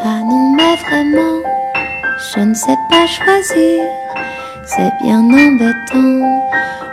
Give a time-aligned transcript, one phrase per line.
[0.00, 1.42] Ah non, mais vraiment,
[2.32, 3.82] je ne sais pas choisir.
[4.64, 6.42] C'est bien embêtant,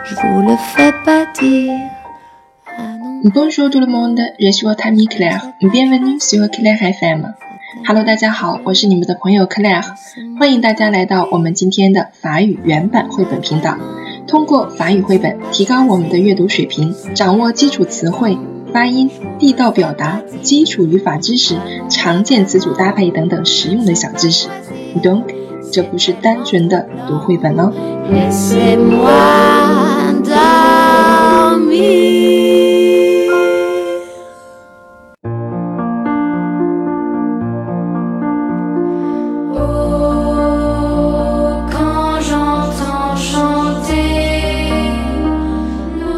[0.06, 1.74] je vous le fais pas dire.
[2.68, 3.22] Ah non.
[3.34, 5.52] Bonjour tout le monde, je suis votre ami Claire.
[5.62, 7.34] Bienvenue sur Claire FM.
[7.88, 9.86] Hello，大家好，我是你们的朋友 Claire，
[10.40, 13.78] 欢迎大家来到我们今天的法语原版绘本频道。
[14.28, 18.36] 通过法语绘本提高我们的阅读水平，掌握基础词汇、
[18.76, 21.56] 发音、地道表达、基础语法知识、
[21.90, 24.50] 常见词组搭配等等实用的小知识。
[25.02, 25.24] Don't，
[25.72, 27.72] 这不是单纯的读绘本哦。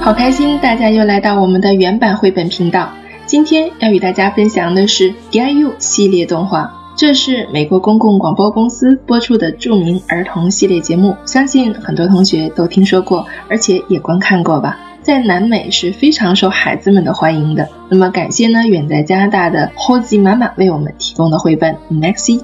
[0.08, 2.94] 好开心，大家又来到我们的原版绘本频道。
[3.26, 14.80] 今天要与大家分享的是《Get You》系列动画，这是美国公共广播公司播出的著名儿童系列节目，相信很多同学都听说过，而且也观看过吧。
[15.02, 17.68] 在南美是非常受孩子们的欢迎的。
[17.90, 22.44] 那么感谢呢，远在加拿大的 Hozi 妈妈为我们提供的绘本 Maxi。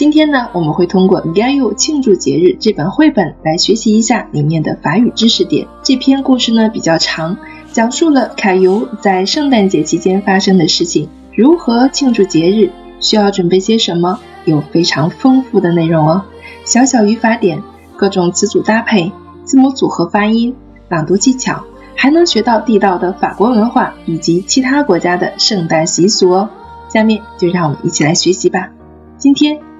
[0.00, 5.68] 今天呢，我们会通过《Get You 庆祝节日》这本绘本来学习一下里面的法语知识点。
[5.82, 7.36] 这篇故事呢比较长，
[7.70, 16.24] 讲述了卡尤在圣诞节期间发生的事情，如何庆祝节日，需要准备些什么，有非常丰富的内容哦。
[16.64, 17.62] 小小语法点，
[17.94, 19.12] 各种词组搭配，
[19.44, 20.56] 字母组合发音，
[20.88, 21.62] 朗读技巧，
[21.94, 26.48] 还能学到地道的法国文化以及其他国家的圣诞习俗哦。
[26.88, 28.70] 下面就让我们一起来学习吧。
[29.18, 29.60] 今天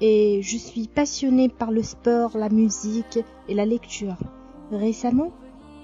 [0.00, 4.16] et je suis passionnée par le sport, la musique et la lecture.
[4.70, 5.32] Récemment,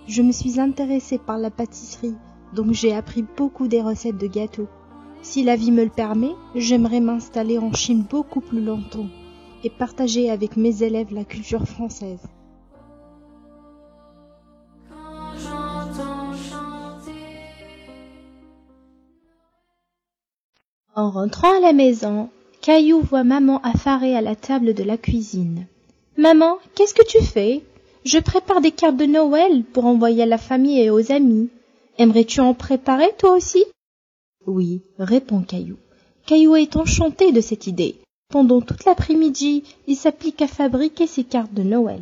[0.07, 2.17] je me suis intéressée par la pâtisserie,
[2.55, 4.69] donc j'ai appris beaucoup des recettes de gâteaux.
[5.23, 9.07] Si la vie me le permet, j'aimerais m'installer en Chine beaucoup plus longtemps
[9.65, 12.21] et partager avec mes élèves la culture française.
[20.97, 22.29] En rentrant à la maison,
[22.64, 25.68] Caillou voit maman affarée à la table de la cuisine.
[26.18, 27.64] Maman, qu'est-ce que tu fais
[28.04, 31.50] Je prépare des cartes de Noël pour envoyer à la famille et aux amis.
[31.98, 33.64] Aimerais-tu en préparer toi aussi
[34.46, 35.78] Oui, répond Caillou.
[36.26, 37.96] Caillou est enchanté de cette idée.
[38.30, 42.02] Pendant toute l'après-midi, il s'applique à fabriquer ses cartes de Noël.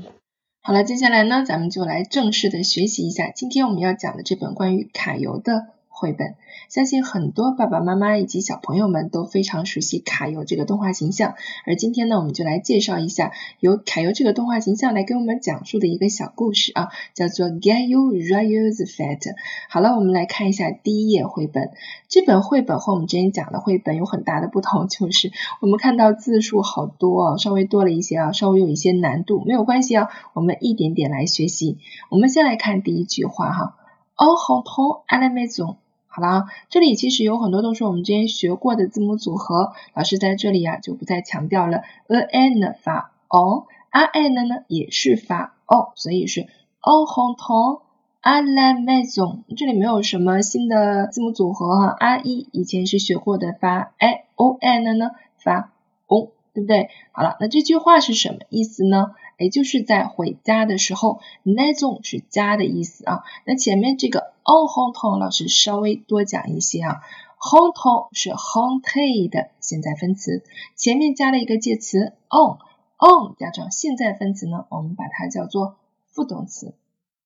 [0.63, 5.67] 好了，接下来呢，咱们就来正式的学习一下今天我们要讲的这本关于卡尤的
[6.02, 6.34] 绘本。
[6.68, 13.30] 相信很多爸爸妈妈以及小朋友们都非常熟悉卡游这个动画形象，而今天呢，我们就来介绍一下
[13.60, 19.20] 由卡游这个动画形象来给我们讲述的一个小故事啊，叫做《Get You Joyeuse Fat》。
[19.68, 21.70] 好了，我们来看一下第一页绘本。
[22.08, 25.30] 这本绘本和我们之前讲的绘本有很大的不同，就是
[25.60, 31.78] 我们看到字数好多啊，稍微多了一些啊，稍微有一些难度，没有关系啊，我们一点点来学习。
[32.10, 33.76] 我们先来看第一句话哈
[34.16, 35.81] ，En rentrant à la maison。
[36.14, 41.78] 好了，这里其实有很多都是我们之前学过的字母组合，老师在这里呀、就不再强调了。
[42.06, 46.42] a n 发 o，a n 呢也是发 o，所以是
[46.82, 47.80] en rentrant
[48.20, 49.38] à la maison。
[49.56, 55.72] 这里没有什么新的字母组合哈，a e 以前是学过的发 i o n 呢发
[56.08, 56.90] o，对不对？
[57.12, 59.12] 好了，那这句话是什么意思呢？
[59.38, 63.24] 也就是在回家的时候，nezong 是家的意思啊。
[63.44, 67.02] 那前面这个 en rentrant 老师稍微多讲一些啊
[67.40, 70.44] ，rentrant 是 rentrer 的现在分词，
[70.76, 75.76] 前面加了一个介词 on，on 加上现在分词呢，我们把它叫做
[76.12, 76.74] 副动词。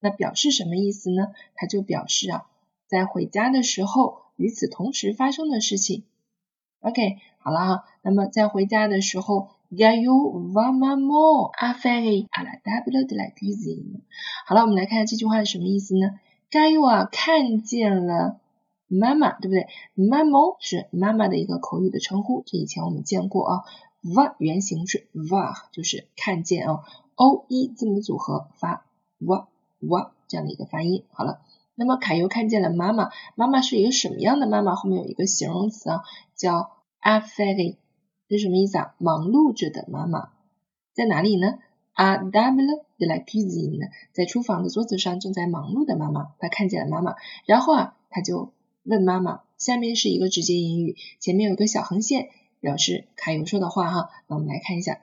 [0.01, 1.29] 那表示什么意思呢？
[1.55, 2.47] 它就表示啊，
[2.87, 6.05] 在回家的时候与此同时发生的事情。
[6.81, 9.51] OK，好了啊，那么在回家的时候。
[9.73, 14.01] Gaillou va maman affaire à la table de la cuisine。
[14.47, 16.21] 好了，我们来看这句话是什么意思呢
[16.51, 18.39] ？Gaillou 啊看见了
[18.87, 19.67] 妈妈，对不对
[19.97, 23.65] mama 是妈妈的一个口语的称呼，这以前我们见过啊。
[24.05, 26.85] va 原型是 va，就是看见啊。
[27.17, 28.85] o e 字母组合发
[29.21, 29.47] va
[29.81, 31.03] va 这样的一个发音。
[31.11, 31.41] 好了，
[31.75, 34.77] 那么凯尤看见了妈妈，妈妈是一个什么样的妈妈？
[34.77, 36.03] 后面有一个形容词啊，
[36.37, 36.71] 叫
[37.03, 37.75] affaire。
[38.29, 38.95] 这什么意思啊？
[38.99, 40.31] 忙碌着的妈妈
[40.95, 41.59] 在哪里呢
[41.95, 47.15] à table de la cuisine，在厨房的桌子上正在忙碌的妈妈，她看见了妈妈，
[47.47, 48.53] 然后啊，她就
[48.83, 52.29] 问妈妈，下面是一个直接引语，前面有个小横线，
[52.61, 54.11] 表示卡尤说的话哈。
[54.29, 55.01] 那我们来看一下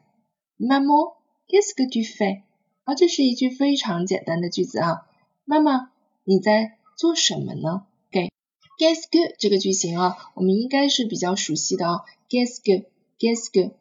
[0.60, 2.42] ，Maman，qu'est-ce que tu fais？
[2.84, 5.08] 啊，这是一句非常简单的句子啊，
[5.46, 5.92] 妈妈，
[6.26, 7.86] 你在做什么呢？
[8.12, 8.30] 给
[8.78, 12.86] ，qu'est-ce que 这个句型啊，我们应该是比较熟悉的啊 qu'est-ce que
[13.52, 13.72] que，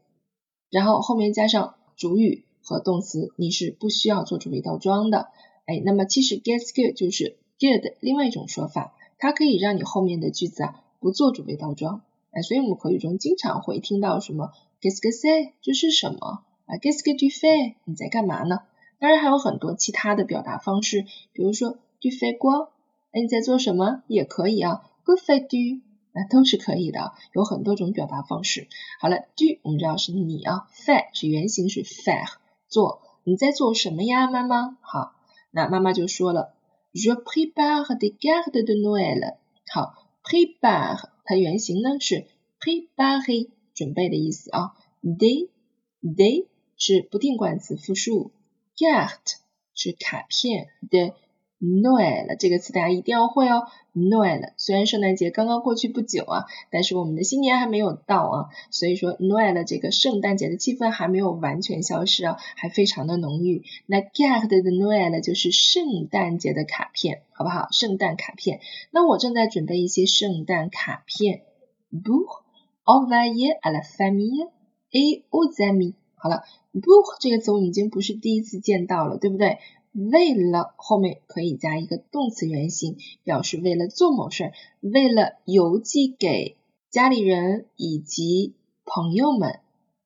[0.71, 5.29] 然后后面加上主语和动词，你是不需要做主谓倒装的。
[5.67, 8.95] 哎，那么其实 qu'est-ce que 就是 que 的另外一种说法。
[9.19, 12.03] 它可以让你后面的句子啊不做主谓倒装，
[12.33, 14.51] 哎，所以我们口语中经常会听到什么
[14.81, 18.63] gesge se，这是什么啊 qu'est-ce que tu fais 你在干嘛呢？
[18.99, 22.71] 当然还有很多其他的表达方式，比如说 tu fais quoi
[23.13, 28.69] 哎你在做什么也可以啊 que fais-tu 那都是可以的，有很多种表达方式。
[29.01, 32.35] 好了，tu 我们知道是你啊，fais 是原型是 faire
[32.69, 34.77] 做，你在做什么呀，妈妈？
[34.81, 35.15] 好，
[35.51, 36.55] 那妈妈就说了。
[36.93, 39.37] Je prépare des cartes de Noël。
[39.73, 42.27] 好，prépare 它原型呢是
[42.61, 44.75] prépare 准备的意思啊。
[45.03, 45.49] des
[46.03, 48.33] des 是不定冠词复数
[48.77, 49.37] ，carte
[49.75, 51.15] 是卡片的。
[51.63, 53.69] Noel 这个词大家一定要会哦。
[53.95, 63.63] Noel 虽然圣诞节刚刚过去不久啊，但是我们的新年还没有到啊，所以说 Noel 这个圣诞节的气氛还没有完全消失啊，还非常的浓郁。
[63.87, 67.69] 那 Carte de Noel 就是圣诞节的卡片，好不好？
[67.71, 68.61] 圣诞卡片。
[68.91, 71.43] 那我正在准备一些圣诞卡片。
[71.93, 72.43] Pour
[72.85, 74.49] envoyer à la famille
[74.91, 75.95] et aux amis。
[76.17, 76.43] 好了
[76.73, 79.59] ，pour 这个词我们已经不是第一次见到了，对不对？
[79.93, 86.57] 为了后面可以加一个动词原形，表示为了做某事儿，为了邮寄给
[86.91, 88.55] 家里人以及
[88.85, 89.61] 朋友们。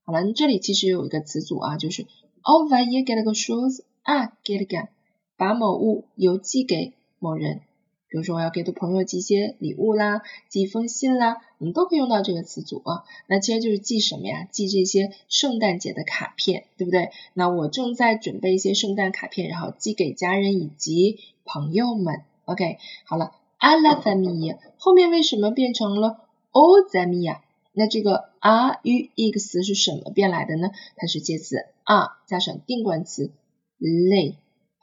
[0.05, 2.07] 好了，这里其实有一个词组啊，就是
[2.43, 4.89] envoyer quelque chose à quelqu'un，
[5.37, 7.61] 把某物邮寄给某人。
[8.09, 13.05] 比如说我要给的朋友寄些礼物啦，寄一封信啦，我们都可以用到这个词组啊。
[13.27, 14.49] 那其实就是寄什么呀？
[14.51, 17.11] 寄这些圣诞节的卡片，对不对？
[17.35, 22.23] 那我正在准备一些圣诞卡片，然后寄给家人以及朋友们。
[22.45, 26.21] OK，好了，à la famille 后面为什么变成了
[26.53, 27.39] aux amis？
[27.73, 30.71] 那这个 are 与 ex 是什么变来的呢？
[30.97, 33.33] 它是介词 are 加上定冠词
[33.81, 34.37] les。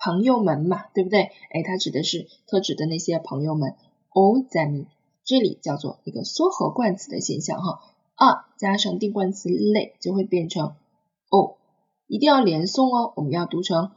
[0.04, 1.32] 朋友们嘛，对不对？
[1.52, 3.76] 哎，它指的是特指的那些朋友们。
[4.12, 4.88] all them，
[5.24, 7.80] 这里叫做一个缩合冠词的现象哈。
[8.16, 10.76] 啊，加上定冠词类就会变成
[11.30, 11.58] o，
[12.08, 13.14] 一定要连诵哦。
[13.16, 13.92] 我们要读成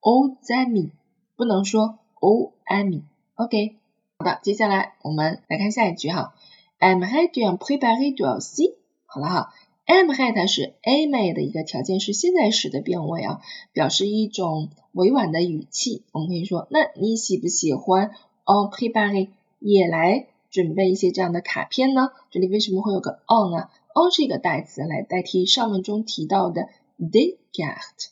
[0.00, 0.90] all them，
[1.36, 3.02] 不能说 all them。
[3.36, 3.76] OK，
[4.18, 6.34] 好的，接下来我们来看下一句哈。
[6.80, 8.74] I'm ready to prepare to see。
[9.06, 9.54] 好了哈。
[9.86, 13.40] Am had 是 am 的一个条件是现在时的变位啊，
[13.72, 16.04] 表示一种委婉的语气。
[16.12, 18.10] 我们可以说，那你喜不喜欢
[18.44, 22.10] on prepare 也来准备一些这样的卡片呢？
[22.30, 26.68] 这里为什么会有个 on 啊？on 是一个代词来代替上文中提到的
[26.98, 28.08] they get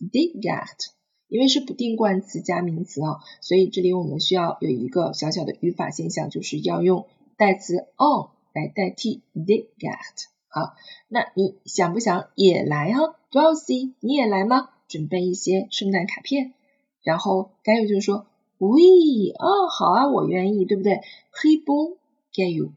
[0.00, 0.90] they get，
[1.28, 10.35] 因为是不定冠词加名词啊，所以这里我们需要有一个小小的语法现象，就是要用代词 on 来代替 they get。
[10.56, 10.74] 好，
[11.08, 14.70] 那你想不想也来啊 d o s y 你也来吗？
[14.88, 16.54] 准备一些圣诞卡片，
[17.02, 18.24] 然后该有就是说
[18.56, 21.02] ，We 啊，好啊，我愿意，对不对
[21.34, 21.98] ？He bon,
[22.32, 22.72] get you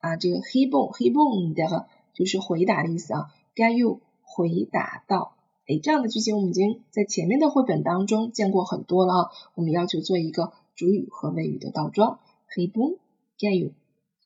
[0.00, 5.34] 啊，这个 He bon, He bon 的就是回答的意思啊，get you 回答到，
[5.66, 9.30] 哎，这样的句型我们已经在前面的绘本当中见过很多了啊。
[9.54, 12.18] 我们要求做一个主语和谓语的倒装
[12.54, 12.98] ，He bon,
[13.38, 13.70] get you。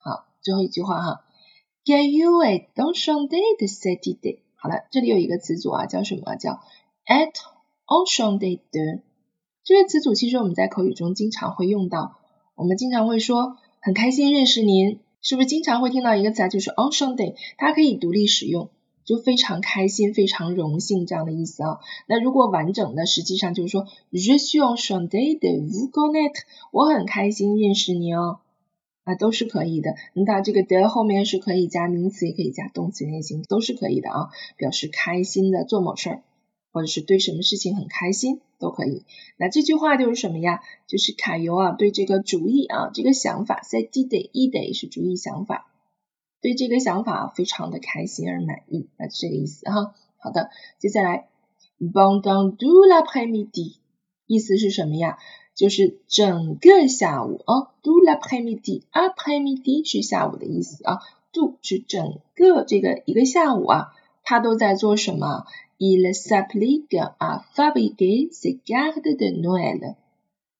[0.00, 1.25] 好，最后一句话哈。
[1.88, 4.40] Get you a don't show day the Saturday。
[4.57, 6.37] 好了，这里有一个词组啊，叫什么？
[6.37, 6.61] 叫
[7.07, 7.33] at
[7.87, 9.00] on Sunday 的。
[9.64, 12.18] 这个词组其实我们在口语中经常会用到。
[12.57, 18.68] 我们经常会说很开心认识您，是不是经常会听到一个词啊，就是 on Sunday，它可以独立使用，
[19.07, 21.78] 就非常开心、非常荣幸这样的意思啊。
[22.07, 28.40] 那如果完整的，实际上就是说 Je suis on Sunday de vous connaître，我很开心认识你哦。
[29.09, 29.95] 啊，都是可以的。
[30.12, 34.29] 你看这个的后面是可以加名词，也可以加动词原形，都是可以的啊。
[34.59, 36.23] 表示开心的做某事儿，
[36.73, 39.05] 或者是对什么事情很开心，都可以。
[39.38, 40.61] 那这句话就是什么呀？
[40.87, 45.73] 就是卡尤啊，对这个主意啊，这个想法，say day e day 是主意想法，
[46.43, 49.95] 对这个想法非常的开心而满意，那这个意思哈。
[50.19, 51.29] 好的，接下来
[51.81, 53.77] ，Pendant tout l'après-midi，
[54.27, 55.19] 意思是什么呀？
[55.59, 59.81] 就是整个下午啊，do la p r è m i d i a p r è m i d
[59.81, 61.00] i 是下午的意思啊
[61.33, 63.88] ，do 是整个这个一个下午啊，
[64.23, 65.47] 他都在做什么
[65.79, 69.97] il s'applique à fabriquer ces cartes de Noël。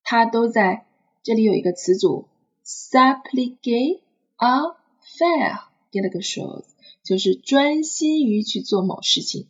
[0.02, 0.87] 他都在
[1.23, 2.26] 这里有一个词组
[2.64, 4.00] s a p p l i q u e
[4.37, 4.75] à
[5.17, 6.64] faire quelque chose，
[7.05, 9.47] 就是专心于去做某事情。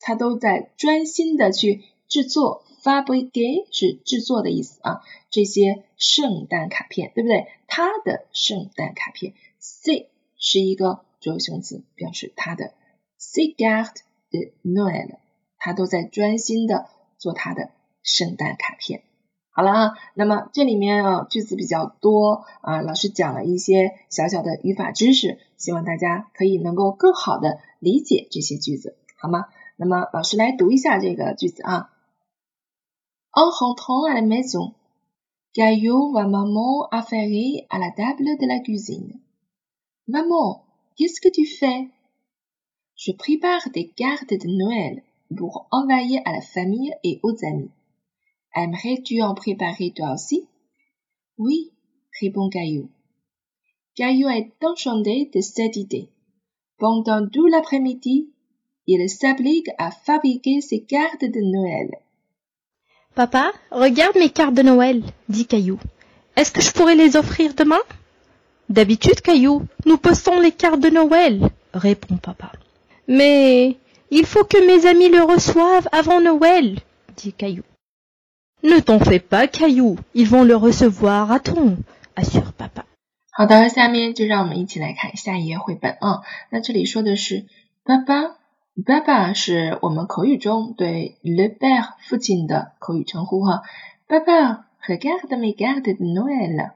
[0.00, 5.02] 他都在专心的去制作，fabrique 是制作的意思啊。
[5.30, 7.46] 这些圣诞卡片，对不对？
[7.66, 12.72] 他的圣诞卡片，C 是一个主要形容词，表示他的。
[13.18, 13.96] C garde
[14.30, 15.18] de Noël，
[15.58, 16.86] 他都在专心的
[17.18, 17.70] 做他的
[18.02, 19.02] 圣诞卡片。
[19.50, 29.46] 好了啊，那么这里面啊句子比较多啊，老师讲了一些小小的语法知识，希望大家可以能够更好的理解这些句子，好吗？
[29.76, 31.90] 那么老师来读一下这个句子啊。
[33.40, 34.74] En rentrant à la maison,
[35.52, 39.20] Caillou voit maman affairée à la table de la cuisine.
[40.08, 40.64] Maman,
[40.96, 41.86] qu'est-ce que tu fais
[42.96, 45.04] Je prépare des cartes de Noël
[45.36, 47.70] pour envoyer à la famille et aux amis.
[48.56, 50.48] Aimerais-tu en préparer toi aussi
[51.36, 51.70] Oui,
[52.20, 52.90] répond Caillou.
[53.94, 56.08] Caillou est enchanté de cette idée.
[56.76, 58.32] Pendant tout l'après-midi,
[58.88, 62.00] il s'applique à fabriquer ses cartes de Noël.
[63.17, 65.79] Papa, regarde mes cartes de Noël, dit Caillou.
[66.35, 67.81] Est-ce que je pourrais les offrir demain
[68.69, 72.51] D'habitude, Caillou, nous postons les cartes de Noël, répond papa.
[73.07, 73.77] Mais
[74.09, 76.79] il faut que mes amis le reçoivent avant Noël,
[77.15, 77.63] dit Caillou.
[78.63, 81.75] Ne t'en fais pas, Caillou, ils vont le recevoir à temps,
[82.15, 82.85] assure papa.
[83.35, 86.21] 好的，下面就让我们一起来看下一页绘本啊。
[86.51, 87.47] 那这里说的是
[87.83, 88.36] 爸爸
[88.86, 93.62] Baba 是我们口语中对 le père 父亲的口语称呼哈。
[94.06, 96.70] Baba regarde mes cartes de Noël，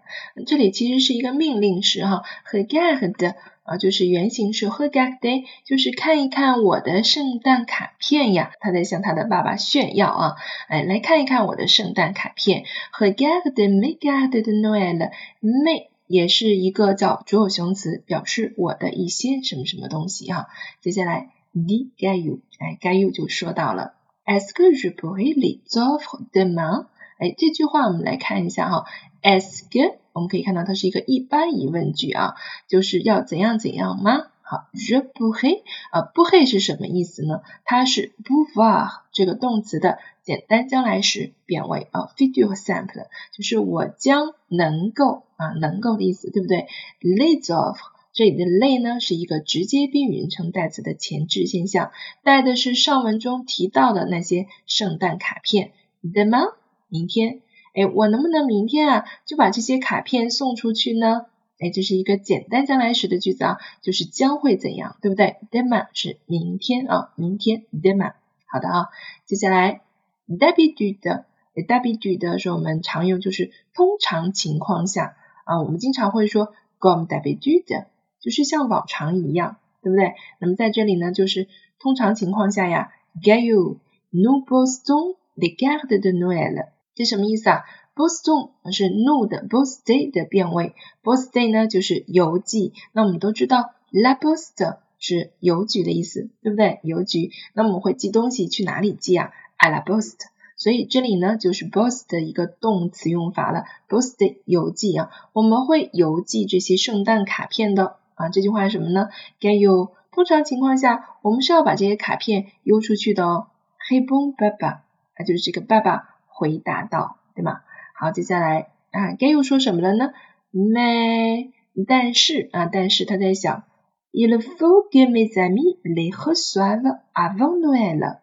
[0.44, 2.24] 这里其实是一个命令式哈。
[2.50, 8.50] Regarde 啊，就是原型是 regarde，就是看一看我的圣诞卡片呀。
[8.58, 10.34] 他在向他的爸爸炫耀啊，
[10.66, 12.64] 哎，来看一看我的圣诞卡片。
[12.98, 20.48] regarde me garde de Noël，me 也是一个叫主有形容词，表示我的一些什么什么东西哈。
[20.80, 21.28] 接下来。
[21.54, 23.94] Dit Gaillou，哎，Gaillou 就说到了
[24.24, 26.86] ，Est-ce que je pourrais les offrir demain？
[27.18, 28.84] 哎，这句话我们来看一下哈
[29.22, 32.34] ，Est-ce que 我们可以看到它是一个一般疑问句啊，
[32.68, 34.26] 就是要怎样怎样吗？
[34.44, 37.42] 好 reply 啊不会是什么意思呢？
[37.64, 46.66] 它是不伐这个动词的简单将来时变为啊，futur simple，就是我将能够啊，能够的意思，对不对
[47.00, 47.76] ？Les offrir
[48.12, 51.92] 这里的类呢是一个直接宾语人称代词的前置现象，
[52.22, 55.72] 带的是上文中提到的那些圣诞卡片。
[56.02, 56.40] The 吗？
[56.88, 57.40] 明天？
[57.74, 61.24] 哎，我能不能明天啊就把这些卡片送出去呢？
[61.58, 67.64] 哎，这是一个简单将来时的句子啊，就是将会怎样，对不对？The 吗是明天啊，明天。
[67.70, 68.12] The 吗？
[68.46, 68.88] 好的啊，
[69.24, 69.80] 接下来
[70.26, 71.24] W 句的
[71.66, 77.86] W 句的是我们常用，就是通常情况下啊，我们经常会说 Gom W 句的。
[78.22, 80.14] 就是像往常一样，对不对？
[80.38, 81.48] 那么在这里呢，就是
[81.78, 83.78] 通常情况下呀，Gaillou
[84.12, 87.64] nous postons les cartes de Noël，这什么意思啊
[87.96, 92.72] ？Boston 是 nous 的 poster 的变位，poster 呢就是邮寄。
[92.92, 96.78] 那我们都知道，la poste 是邮局的意思，对不对？
[96.84, 97.32] 邮局。
[97.54, 100.26] 那我们会寄东西去哪里寄啊？à la poste。
[100.56, 107.96] 所以这里呢就是 post 的一个动词用法了，post 邮寄啊，我们会邮寄这些圣诞卡片的。
[108.14, 109.08] 啊，这句话是什么呢？
[109.40, 113.46] 该有通常情况下，我们是要把这些卡片邮出去的哦。
[113.88, 117.62] 黑崩爸爸，啊，就是这个爸爸回答道，对吗？
[117.98, 120.12] 好，接下来啊，该又说什么了呢？
[120.50, 121.52] 没，
[121.86, 123.64] 但是啊，但是他在想
[124.12, 128.18] ，il faut que mes amis les reçoivent avant Noël。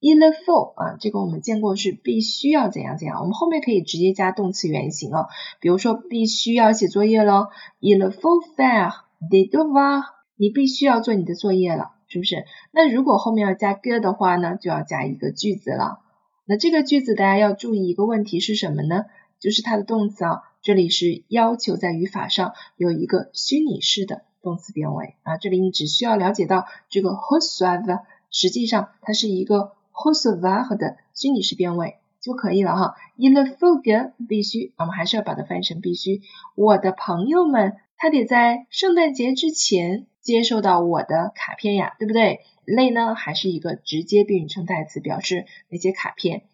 [0.00, 5.28] il faut 啊，这个我们见过是必须要怎样怎样，我们后面可以直接加动词原形哦。
[5.60, 7.48] 比如说必须要写作业喽
[7.80, 8.92] ，il faut faire。
[9.20, 10.02] They do va，
[10.36, 12.46] 你必须要做你的作业了，是不是？
[12.72, 16.00] 那如果后面要加 g 的话呢，就要加一个句子了。
[16.46, 19.04] 那这个句子大家要注意一个问题是什么呢？
[19.38, 25.36] 就是它的动词啊，这里是要求在语法上有一个虚拟式的动词变位啊。
[25.36, 27.98] 这里你只需要了解到这个 h o s a v
[28.30, 32.94] 实际上它是一个 h o s a v a 的虚拟式变位就可以了哈。
[33.16, 36.22] In the fog 必须，我们还是要把它翻译成必须。
[36.54, 37.76] 我的朋友们。
[38.02, 42.40] 他得在圣诞节之前接受到我的卡片呀，对不对？
[42.64, 46.44] 类呢还是一个直接宾语称代词，表示那些卡片。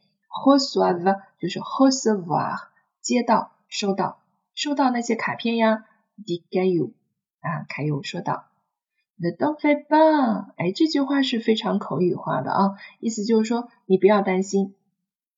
[0.44, 2.56] recevoir 就是 recevoir，
[3.00, 4.22] 接到、收到、
[4.56, 5.84] 收到那些卡片呀。
[6.24, 6.94] dit Caillou
[7.40, 8.46] 啊，凯 u 说道
[9.16, 10.52] Ne t'en fais pas。
[10.56, 14.74] 哎，这句话是非常口语化的啊，意思就是说你不要担心。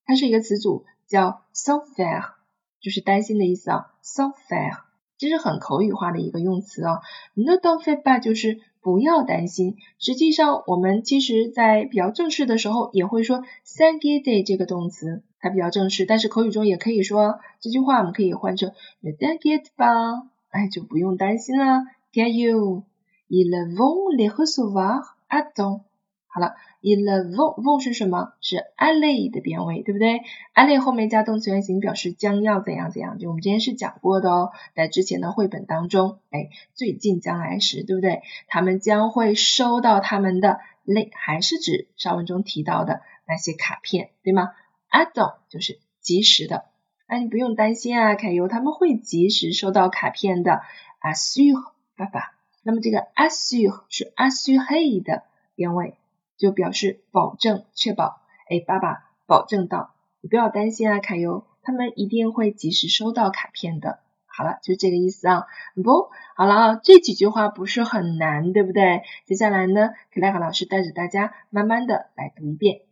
[0.07, 2.35] 它是一个词组叫 s o f a i r
[2.81, 4.88] 就是担心的意思啊 s o f a i r。
[5.19, 7.01] 这是很口语化的一个用词啊
[7.35, 9.77] ，Ne t'en fais pas 就是不要担心。
[9.99, 18.73] 实际上我们其实在比较正式的时候也会说 s'inquiéter 这个动词，它比较正式，但是口语中也可以说这句话，我们可以换成
[19.03, 21.83] Ne t'inquiète pas，哎，就不用担心了
[22.13, 22.85] ，Get you。
[23.29, 25.88] Ils vont les recevoir à temps。
[26.31, 28.35] 好了，ils vont vont 是什么？
[28.41, 30.23] 是 aller 的变位，对不对
[30.55, 33.19] ？aller 后面加动词原形，表示将要怎样怎样。
[33.19, 38.23] 就我们之前是讲过的哦，在之前的绘本当中，哎，最近将来时，对不对？
[38.47, 44.51] 他们将会收到他们的 l e 还是指上文中提到的那些卡片，对吗
[44.91, 46.67] ？à temps 就是及时的。
[47.07, 50.61] 哎，你不用担心啊，凯尤他们会及时收到卡片的。
[51.01, 52.35] assure 爸爸。
[52.65, 55.23] 那么这个 assure 是 assure 的
[55.55, 55.95] 变位，
[56.39, 58.23] 就表示保证、确保。
[58.49, 64.01] 哎，爸爸保证到，你不要担心啊，卡尤，他们一定会及时收到卡片的。
[64.25, 65.47] 好了，就这个意思啊。
[65.75, 69.03] 不，好了啊，这几句话不是很难，对不对？
[69.27, 72.83] 接下来呢，克莱和老师带着大家慢慢的来读一遍。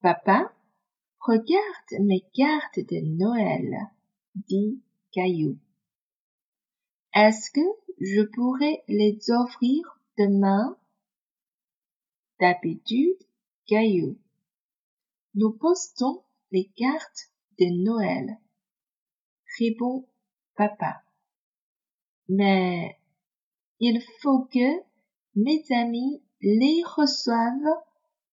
[0.00, 0.52] 爸爸
[1.18, 4.80] ，regarde mes cartes de Noël，dit
[5.12, 7.62] Caillou，est-ce que
[7.98, 10.76] je pourrais les offrir demain.
[12.42, 13.22] D'habitude,
[13.68, 14.18] Caillou.
[15.36, 17.30] Nous postons les cartes
[17.60, 18.40] de Noël.
[19.60, 20.08] Répond
[20.56, 21.04] papa.
[22.28, 22.98] Mais
[23.78, 24.82] il faut que
[25.36, 27.78] mes amis les reçoivent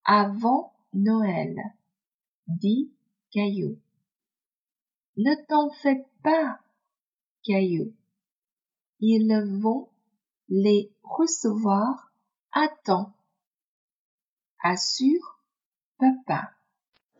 [0.05, 1.55] avant Noël,
[2.47, 2.91] dit
[3.31, 3.77] Caillou.
[5.17, 6.59] Ne t'en fais pas,
[7.43, 7.93] Caillou
[8.99, 9.87] ils vont
[10.49, 12.11] les recevoir
[12.51, 13.13] à temps
[14.62, 15.38] Assure
[15.98, 16.50] papa.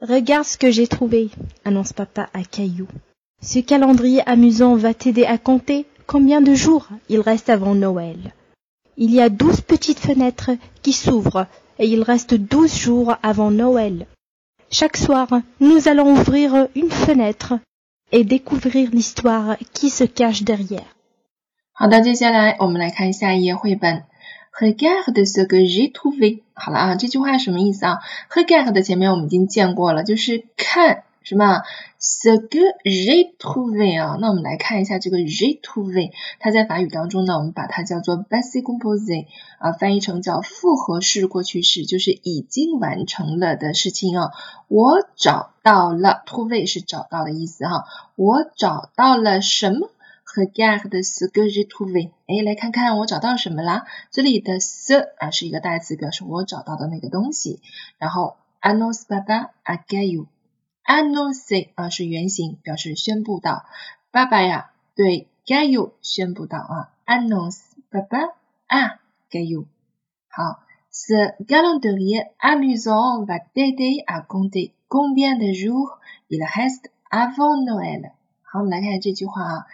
[0.00, 1.30] Regarde ce que j'ai trouvé,
[1.64, 2.88] annonce papa à Caillou.
[3.42, 8.34] Ce calendrier amusant va t'aider à compter combien de jours il reste avant Noël.
[8.96, 11.46] Il y a douze petites fenêtres qui s'ouvrent
[11.78, 14.06] et il reste douze jours avant Noël.
[14.70, 15.28] Chaque soir,
[15.60, 17.54] nous allons ouvrir une fenêtre
[18.12, 20.86] et découvrir l'histoire qui se cache derrière.
[21.72, 24.04] 好的，接下来我们来看下一页绘本。
[24.59, 26.41] Regarde ce que j'ai trouvé。
[26.53, 31.61] 好了啊，这句话什么意思啊？Regarde 前面我们已经见过了，就是看什么
[31.97, 39.27] ？Ce que j'ai trouvé 啊，那我们来看一下这个 j'ai trouvé，它在法语当中呢，我们把它叫做 passé composé
[39.59, 44.31] 啊，翻译成叫复合式过去式，就是已经完成了的事情啊。
[44.67, 49.89] 我找到了，trouvé 是找到的意思哈，我找到了什么
[50.35, 52.11] ？Regarde ce que j'ai trouvé。
[52.27, 53.85] 哎，来看看我找到什么啦？
[54.11, 57.61] 这里的 ce 啊是一个代词，表示我找到的那个东西。
[57.97, 60.27] 然后 annonce papa à Caillou。
[60.85, 63.65] annonce 啊是原形，表示宣布到。
[64.11, 66.93] 爸爸呀，对 Caillou 宣布到啊。
[67.05, 68.35] annonce papa
[68.67, 68.99] à
[69.31, 69.65] Caillou。
[70.29, 70.59] 好
[70.91, 75.97] ，ce calendrier amusant va t'aider à compter combien de jours
[76.29, 78.11] il reste avant Noël。
[78.51, 79.65] 好，我们来看这句话啊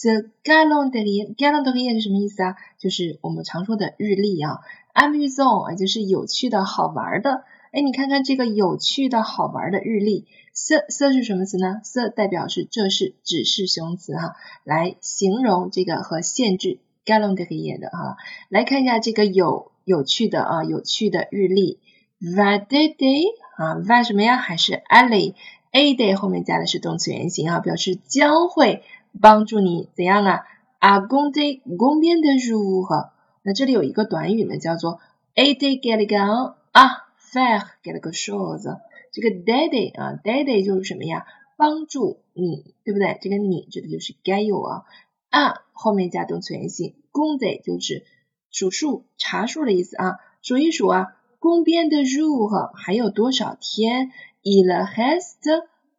[0.00, 2.56] ，the calendar，calendar 是什么意思啊？
[2.78, 4.60] 就是我们常说的日历啊
[4.94, 7.44] ，amusing 也就是有趣的好玩的。
[7.72, 10.24] 哎，你看看这个有趣的好玩的日历
[10.66, 18.16] ，the the 是什么词呢？the 代表是这是指示形容词哈，来形容这个和限制 calendar 的哈。
[18.48, 21.80] 来看一下这个有有趣的啊，有趣的日历
[22.18, 23.24] ，va day day
[23.58, 24.38] 啊，va 什么呀？
[24.38, 25.34] 还是 Ali
[25.72, 28.84] a day 后面加的是动词原形啊，表示将会
[29.20, 30.44] 帮助你怎样啊
[30.78, 33.10] ？a gonde gonde de jour。
[33.42, 35.00] 那这里有一个短语呢，叫做
[35.34, 38.78] a day get gon 啊，faire get 个 shows。
[39.10, 41.26] 这个 daddy 啊，daddy 就是什么呀？
[41.56, 43.18] 帮助你，对不对？
[43.20, 44.84] 这个你指的就是 get you 啊。
[45.30, 48.04] 啊后面加动词原形，gonde 就是
[48.50, 55.48] 数数查数的意思啊，数一数啊，gonde de jour 还有多少天？Il reste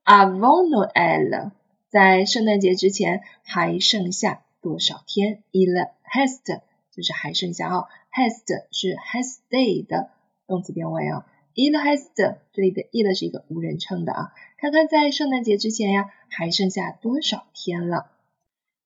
[0.04, 1.52] avant Noël，
[1.90, 10.10] 在圣诞节之前还剩下多少天？Il reste 就是还剩下哈，reste 是 reste 的
[10.46, 11.26] 动词变位啊。
[11.56, 18.12] Il reste 这里的 il 是一个无人称的啊，看看在圣诞节之前呀还剩下多少天了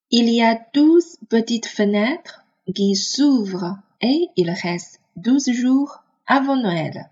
[0.09, 7.07] ？Il y a douze petites fenêtres qui s'ouvrent et il reste douze jours avant Noël。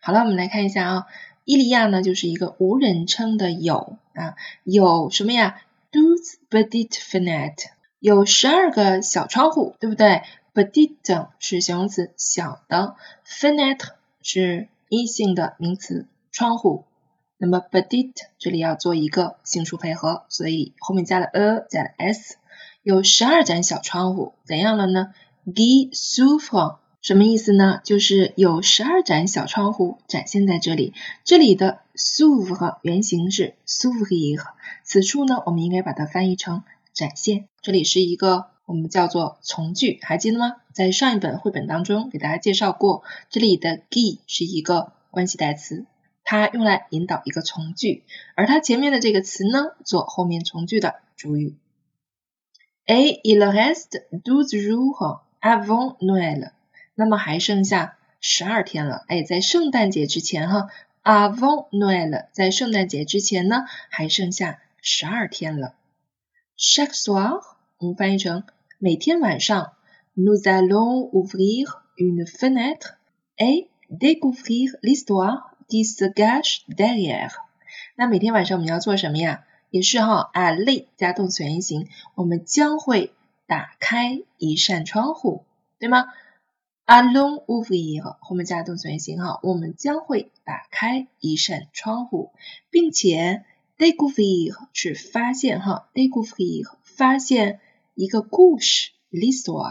[0.00, 1.06] 好了，我们来看一下啊。
[1.48, 16.84] 伊利亚呢，就是一个无人称的有啊，有什么呀？Douze petites fenêtres，有十二个小窗户，对不对 petite 是形容词，小的；fenêtre 是阴性的名词，窗户。
[17.38, 22.36] 那么 petite 这里要做一个性数配合，所以后面加了 a，加了 s。
[22.82, 25.14] 有十二盏小窗户，怎样了呢
[25.46, 27.80] ？qui s'ouvrent 什么意思呢？
[27.84, 30.94] 就是有十二盏小窗户展现在这里。
[31.24, 34.40] 这里的 s o u v r 原型是 s'ouvrir，
[34.82, 37.46] 此处呢，我们应该把它翻译成展现。
[37.62, 40.56] 这里是一个我们叫做从句，还记得吗？
[40.72, 45.86] 在上一本绘本当中给大家介绍过，这里的 qui 是一个关系代词，
[46.24, 48.02] 它用来引导一个从句，
[48.34, 51.54] 而它前面的这个词呢，做后面从句的主语。
[52.86, 56.50] Et il reste douze jours avant Noël。
[57.00, 60.68] 那么还剩下十二天了，哎，在圣诞节之前哈
[61.04, 65.74] ，avant Noël，在圣诞节之前呢，还剩下十二天了。
[66.58, 67.40] Chaque soir，
[67.78, 68.42] 我们翻译成
[68.78, 69.74] 每天晚上
[70.16, 72.96] ，nous allons ouvrir une fenêtre
[73.36, 77.30] et découvrir l'histoire qui se cache derrière。
[77.94, 79.44] 那每天晚上我们要做什么呀？
[79.70, 83.12] 也是哈，aller 加动词原形，我们将会
[83.46, 85.44] 打开一扇窗户，
[85.78, 86.06] 对吗
[86.88, 92.32] ？Allons ouvrir 后面加动词原形哈，我们将会打开一扇窗户，
[92.70, 93.44] 并且
[93.76, 97.60] découvrir 是发现哈，découvrir 发现
[97.94, 99.70] 一个故事，listwa，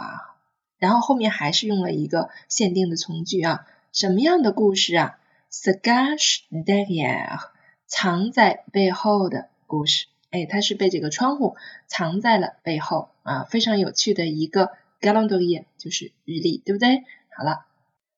[0.77, 5.17] 然后后面还是用了一个限定的从句啊，什么样的故事啊
[5.51, 7.39] ？se cache derrière，
[7.87, 11.55] 藏在背后的故事，哎，它是被这个窗户
[11.87, 14.69] 藏在了背后啊，非常有趣的一个。
[15.00, 17.04] calendrier 就是日历，对不对？
[17.36, 17.66] 好了，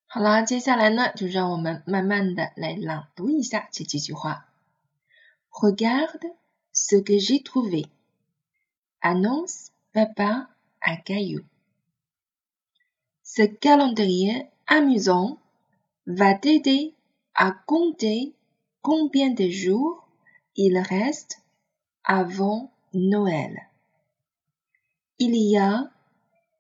[0.07, 4.49] 好了，接下来呢，就让我们慢慢的来朗读一下这几句话。
[5.51, 6.35] Regarde
[6.73, 7.87] ce que j'ai trouvé.
[9.01, 10.49] Annonce papa
[10.81, 11.45] à Caillou.
[13.23, 15.38] Ce calendrier amusant
[16.07, 16.95] va t'aider
[17.35, 18.35] à compter
[18.83, 20.09] combien de jours
[20.57, 21.38] il reste
[22.03, 23.69] avant Noël.
[25.19, 25.90] Il y a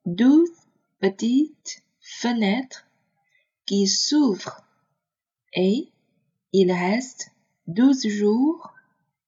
[0.05, 0.51] douze
[0.99, 2.87] petites fenêtres
[3.65, 4.63] qui s'ouvrent
[5.53, 5.91] et
[6.51, 7.31] il reste
[7.67, 8.73] douze jours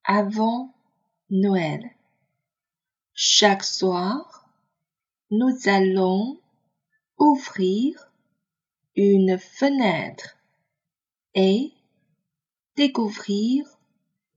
[0.03, 0.73] avant
[1.29, 1.91] Noël.
[3.13, 4.49] Chaque soir,
[5.29, 6.39] nous allons
[7.17, 8.11] ouvrir
[8.95, 10.37] une fenêtre
[11.35, 11.71] et
[12.75, 13.65] découvrir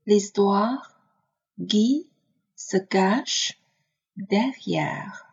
[0.07, 1.01] l'histoire
[1.69, 2.11] qui
[2.55, 3.59] se cache
[4.17, 5.24] derrière.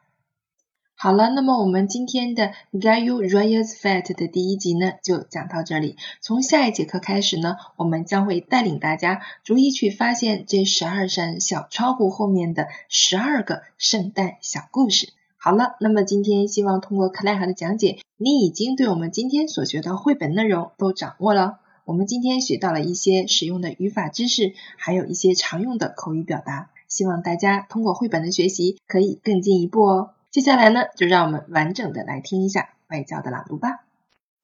[1.03, 5.97] 好了，那么我们今天的 Gayu Royals Fete 的第一集呢，就讲到这里。
[6.21, 15.11] 从下一节课开始呢，我们将会带领大家逐一去发现这十二扇小窗户后面的十二个圣诞小故事。
[15.37, 21.57] 好了，那么今天希望通过克莱尔的讲解，你已经对我们今天所学的绘本内容都掌握了。
[21.83, 26.69] 我们今天学到了一些实用的语法知识，还有一些常用的口语表达。
[26.87, 30.11] 希望大家通过绘本的学习，可以更进一步哦。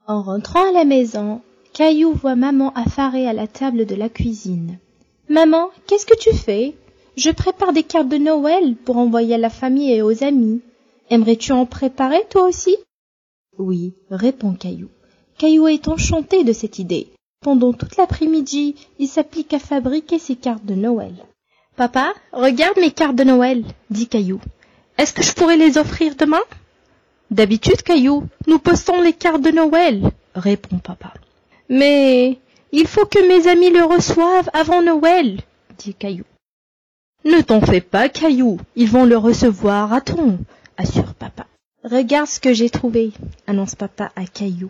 [0.07, 4.79] En rentrant à la maison, Caillou voit maman affairée à la table de la cuisine.
[5.29, 6.75] Maman, qu'est-ce que tu fais?
[7.15, 10.61] Je prépare des cartes de Noël pour envoyer à la famille et aux amis.
[11.09, 12.75] Aimerais-tu en préparer toi aussi?
[13.57, 14.89] Oui, répond Caillou.
[15.37, 17.07] Caillou est enchanté de cette idée.
[17.41, 21.13] Pendant toute l'après-midi, il s'applique à fabriquer ses cartes de Noël.
[21.77, 24.41] Papa, regarde mes cartes de Noël, dit Caillou.
[24.97, 26.41] Est-ce que je pourrais les offrir demain?
[27.29, 31.13] D'habitude, Caillou, nous postons les cartes de Noël, répond papa.
[31.69, 32.39] Mais
[32.71, 35.41] il faut que mes amis le reçoivent avant Noël,
[35.77, 36.23] dit Caillou.
[37.25, 40.37] Ne t'en fais pas, Caillou, ils vont le recevoir à temps,
[40.77, 41.45] assure papa.
[41.83, 43.11] Regarde ce que j'ai trouvé,
[43.45, 44.69] annonce papa à Caillou.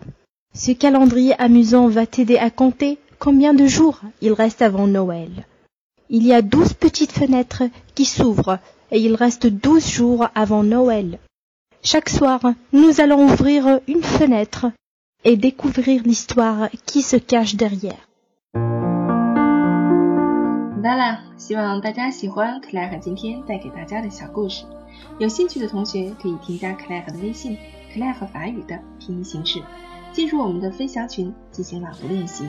[0.54, 5.47] Ce calendrier amusant va t'aider à compter combien de jours il reste avant Noël.
[6.09, 7.65] Il y a douze petites fenêtres
[7.95, 8.59] qui s'ouvrent
[8.91, 11.19] et il reste douze jours avant Noël.
[11.83, 12.41] Chaque soir,
[12.73, 14.67] nous allons ouvrir une fenêtre
[15.25, 17.99] et découvrir l'histoire qui se cache derrière.
[20.85, 24.65] 好啦，希望大家喜欢克莱尔今天带给大家的小故事。
[25.19, 27.57] 有兴趣的同学可以添加克莱尔的微信“
[27.95, 29.63] 克莱尔法语”的拼音形式，
[30.13, 32.45] 进入我们的分享群进行朗读练习，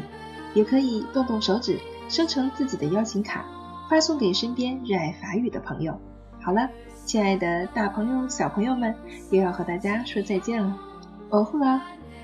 [0.56, 3.44] 也可以动动手指 生成自己的邀请卡，
[3.88, 5.99] 发送给身边热爱法语的朋友。
[6.40, 6.68] 好了，
[7.05, 8.94] 亲爱的大朋友、小朋友们，
[9.31, 10.77] 又要和大家说再见了。
[11.31, 11.83] 哦呼啦，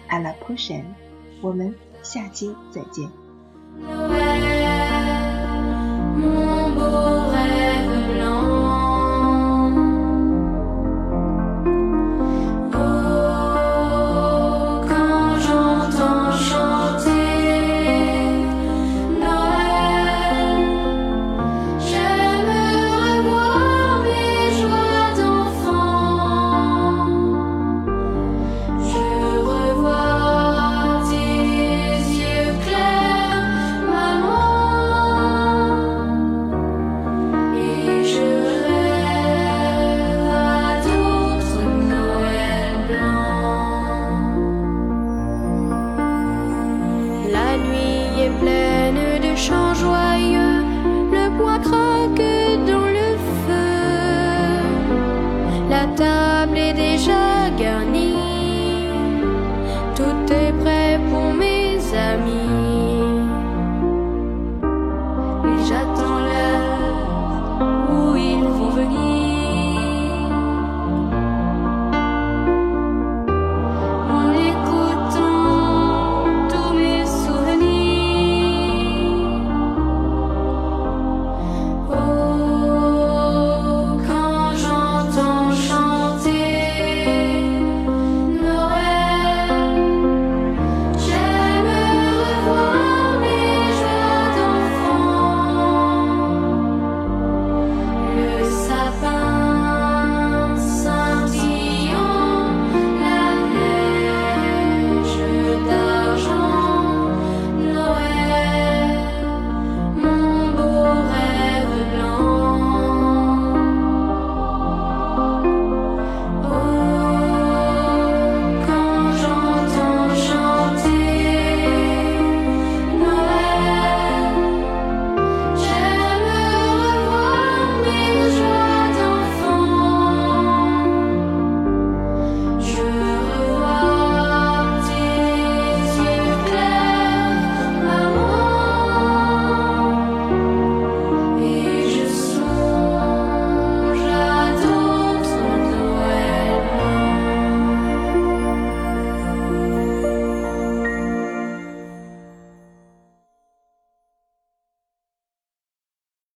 [0.08, 0.84] 阿拉普神，
[1.42, 4.53] 我们下期再见。